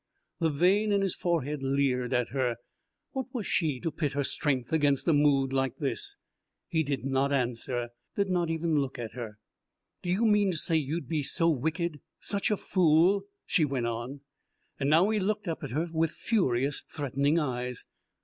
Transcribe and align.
The 0.39 0.49
vein 0.49 0.91
in 0.91 1.01
his 1.03 1.13
forehead 1.13 1.61
leered 1.61 2.11
at 2.11 2.29
her. 2.29 2.55
What 3.11 3.27
was 3.35 3.45
she 3.45 3.79
to 3.81 3.91
pit 3.91 4.13
her 4.13 4.23
strength 4.23 4.73
against 4.73 5.07
a 5.07 5.13
mood 5.13 5.53
like 5.53 5.77
this? 5.77 6.17
He 6.67 6.81
did 6.81 7.05
not 7.05 7.31
answer, 7.31 7.89
did 8.15 8.27
not 8.27 8.49
even 8.49 8.79
look 8.79 8.97
at 8.97 9.11
her. 9.13 9.37
"Do 10.01 10.09
you 10.09 10.25
mean 10.25 10.49
to 10.53 10.57
say 10.57 10.75
you'd 10.75 11.07
be 11.07 11.21
so 11.21 11.51
wicked 11.51 12.01
such 12.19 12.49
a 12.49 12.57
fool?" 12.57 13.25
she 13.45 13.63
went 13.63 13.85
on. 13.85 14.21
Now 14.79 15.07
he 15.11 15.19
looked 15.19 15.47
up 15.47 15.63
at 15.63 15.69
her 15.69 15.87
with 15.93 16.09
furious, 16.09 16.83
threatening 16.91 17.37
eyes. 17.37 17.85